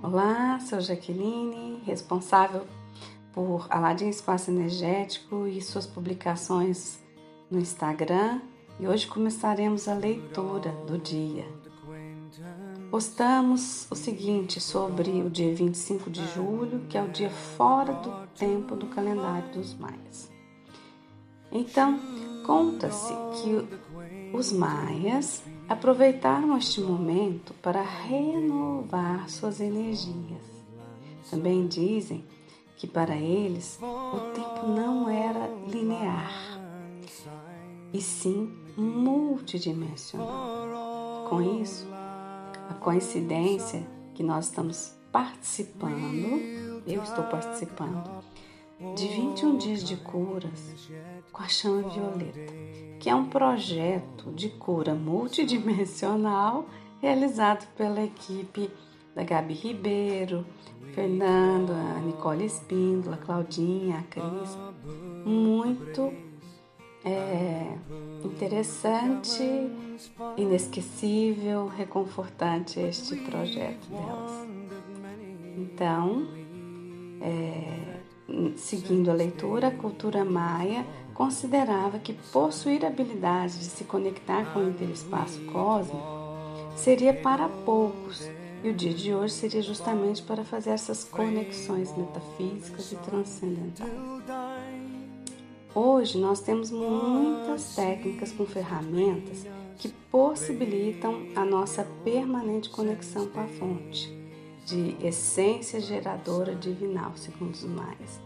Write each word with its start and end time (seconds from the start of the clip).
Olá, 0.00 0.60
sou 0.60 0.80
Jaqueline, 0.80 1.82
responsável 1.84 2.64
por 3.32 3.66
Aladim 3.68 4.08
Espaço 4.08 4.48
Energético 4.48 5.48
e 5.48 5.60
suas 5.60 5.88
publicações 5.88 7.02
no 7.50 7.58
Instagram 7.58 8.40
e 8.78 8.86
hoje 8.86 9.08
começaremos 9.08 9.88
a 9.88 9.94
leitura 9.94 10.70
do 10.86 10.98
dia. 10.98 11.44
Postamos 12.92 13.88
o 13.90 13.96
seguinte 13.96 14.60
sobre 14.60 15.20
o 15.20 15.28
dia 15.28 15.52
25 15.52 16.08
de 16.10 16.24
julho, 16.28 16.86
que 16.88 16.96
é 16.96 17.02
o 17.02 17.08
dia 17.08 17.30
fora 17.30 17.92
do 17.92 18.28
tempo 18.38 18.76
do 18.76 18.86
calendário 18.86 19.50
dos 19.50 19.74
maias. 19.74 20.30
Então, 21.50 21.98
conta-se 22.46 23.12
que 23.42 24.36
os 24.36 24.52
maias 24.52 25.42
aproveitaram 25.68 26.56
este 26.56 26.80
momento 26.80 27.52
para 27.54 27.82
renovar 27.82 29.28
suas 29.28 29.60
energias. 29.60 30.42
Também 31.30 31.66
dizem 31.66 32.24
que 32.76 32.86
para 32.86 33.14
eles 33.14 33.78
o 33.82 34.32
tempo 34.32 34.66
não 34.66 35.08
era 35.08 35.46
linear, 35.68 36.58
e 37.92 38.00
sim 38.00 38.50
multidimensional. 38.76 41.26
Com 41.28 41.60
isso, 41.60 41.86
a 42.70 42.74
coincidência 42.74 43.86
que 44.14 44.22
nós 44.22 44.46
estamos 44.46 44.94
participando, 45.12 46.82
eu 46.86 47.02
estou 47.02 47.24
participando, 47.24 48.08
de 48.94 49.08
21 49.08 49.56
dias 49.56 49.82
de 49.82 49.96
curas 49.96 50.88
com 51.32 51.42
a 51.42 51.48
chama 51.48 51.88
violeta, 51.88 52.52
que 53.00 53.10
é 53.10 53.14
um 53.14 53.28
projeto 53.28 54.30
de 54.32 54.48
cura 54.50 54.94
multidimensional 54.94 56.66
realizado 57.00 57.66
pela 57.76 58.02
equipe 58.02 58.70
da 59.14 59.24
Gabi 59.24 59.54
Ribeiro, 59.54 60.46
Fernando, 60.94 61.72
a 61.72 62.00
Nicole 62.00 62.44
Espíndola, 62.44 63.16
a 63.16 63.18
Claudinha, 63.18 63.98
a 63.98 64.02
Cris. 64.04 64.56
Muito 65.24 66.12
é, 67.04 67.76
interessante, 68.24 69.42
inesquecível, 70.36 71.66
reconfortante 71.66 72.80
este 72.80 73.16
projeto 73.16 73.88
delas. 73.88 74.48
Então, 75.56 76.28
é, 77.20 78.00
seguindo 78.56 79.10
a 79.10 79.14
leitura, 79.14 79.68
a 79.68 79.74
cultura 79.74 80.24
maia 80.24 80.84
considerava 81.14 81.98
que 81.98 82.12
possuir 82.12 82.84
a 82.84 82.88
habilidade 82.88 83.58
de 83.58 83.64
se 83.64 83.84
conectar 83.84 84.52
com 84.52 84.60
o 84.60 84.68
interespaço 84.68 85.40
cósmico 85.46 86.18
seria 86.76 87.12
para 87.12 87.48
poucos, 87.48 88.28
e 88.62 88.68
o 88.68 88.74
dia 88.74 88.94
de 88.94 89.14
hoje 89.14 89.34
seria 89.34 89.62
justamente 89.62 90.22
para 90.22 90.44
fazer 90.44 90.70
essas 90.70 91.04
conexões 91.04 91.96
metafísicas 91.96 92.92
e 92.92 92.96
transcendentais. 92.96 93.90
Hoje 95.74 96.18
nós 96.18 96.40
temos 96.40 96.70
muitas 96.70 97.74
técnicas 97.74 98.32
com 98.32 98.44
ferramentas 98.46 99.46
que 99.76 99.88
possibilitam 100.10 101.26
a 101.36 101.44
nossa 101.44 101.84
permanente 102.04 102.68
conexão 102.68 103.26
com 103.26 103.40
a 103.40 103.46
fonte 103.46 104.27
de 104.68 104.96
essência 105.00 105.80
geradora 105.80 106.54
divinal, 106.54 107.12
segundo 107.16 107.54
os 107.54 107.64
mais. 107.64 108.20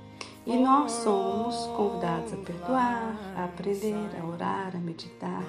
E 0.45 0.57
nós 0.57 0.91
somos 0.91 1.55
convidados 1.77 2.33
a 2.33 2.37
perdoar, 2.37 3.17
a 3.37 3.45
aprender, 3.45 4.11
a 4.21 4.27
orar, 4.27 4.73
a 4.75 4.79
meditar, 4.79 5.45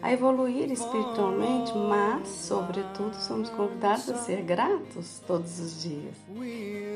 a 0.00 0.10
evoluir 0.10 0.72
espiritualmente, 0.72 1.72
mas, 1.76 2.28
sobretudo, 2.28 3.14
somos 3.16 3.50
convidados 3.50 4.08
a 4.08 4.16
ser 4.16 4.42
gratos 4.42 5.20
todos 5.26 5.60
os 5.60 5.82
dias. 5.82 6.16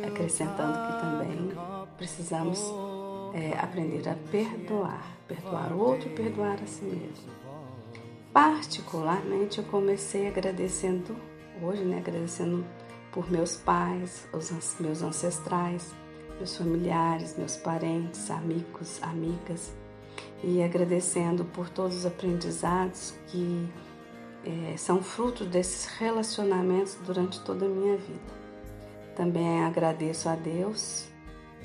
Acrescentando 0.06 0.79
que 0.87 1.01
também 1.01 1.51
precisamos 1.99 2.73
é, 3.34 3.59
aprender 3.59 4.09
a 4.09 4.15
perdoar, 4.31 5.06
perdoar 5.27 5.71
o 5.75 5.81
outro 5.81 6.09
perdoar 6.10 6.59
a 6.62 6.66
si 6.66 6.84
mesmo. 6.84 7.31
Particularmente, 8.33 9.59
eu 9.59 9.65
comecei 9.65 10.28
agradecendo, 10.28 11.15
hoje, 11.62 11.84
né, 11.84 11.99
agradecendo 11.99 12.65
por 13.13 13.31
meus 13.31 13.57
pais, 13.57 14.29
os 14.33 14.77
meus 14.81 15.03
ancestrais, 15.03 15.95
meus 16.37 16.57
familiares, 16.57 17.37
meus 17.37 17.57
parentes, 17.57 18.31
amigos, 18.31 19.03
amigas, 19.03 19.73
e 20.43 20.63
agradecendo 20.63 21.45
por 21.45 21.69
todos 21.69 21.99
os 21.99 22.07
aprendizados 22.07 23.15
que 23.27 23.69
é, 24.45 24.77
são 24.77 25.03
fruto 25.03 25.45
desses 25.45 25.87
relacionamentos 25.87 26.97
durante 27.05 27.41
toda 27.41 27.67
a 27.67 27.69
minha 27.69 27.97
vida. 27.97 28.39
Também 29.17 29.65
agradeço 29.65 30.29
a 30.29 30.37
Deus 30.37 31.09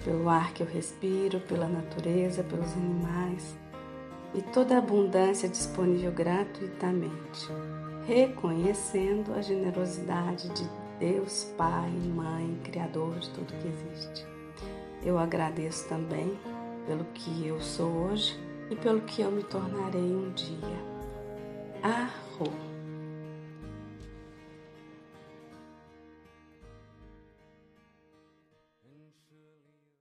pelo 0.04 0.28
ar 0.28 0.54
que 0.54 0.64
eu 0.64 0.68
respiro, 0.68 1.40
pela 1.42 1.68
natureza, 1.68 2.44
pelos 2.44 2.74
animais 2.74 3.56
e 4.34 4.42
toda 4.42 4.76
a 4.76 4.80
abundância 4.80 5.48
disponível 5.48 6.12
gratuitamente, 6.12 7.48
reconhecendo 8.08 9.34
a 9.34 9.42
generosidade 9.42 10.50
de 10.50 10.83
Deus, 11.00 11.54
Pai, 11.58 11.90
Mãe, 11.90 12.60
Criador 12.64 13.20
de 13.20 13.30
tudo 13.32 13.54
que 13.60 13.68
existe. 13.68 14.26
Eu 15.04 15.18
agradeço 15.18 15.88
também 15.90 16.38
pelo 16.88 17.06
que 17.14 17.48
eu 17.48 17.60
sou 17.60 17.90
hoje 17.90 18.40
e 18.70 18.76
pelo 18.76 19.02
que 19.02 19.22
eu 19.22 19.32
me 19.32 19.44
tornarei 19.44 20.02
um 20.02 20.32
dia. 20.32 20.94
Arro. 21.82 22.73